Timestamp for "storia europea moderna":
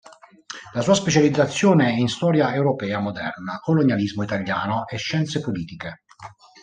2.07-3.59